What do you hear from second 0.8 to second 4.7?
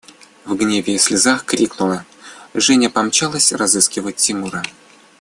и слезах крикнула Женя и помчалась разыскивать Тимура.